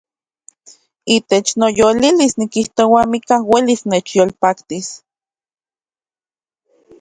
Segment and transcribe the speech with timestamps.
[1.15, 4.89] Itech noyolilis nikijoa amikaj uelis nechyolpatilis.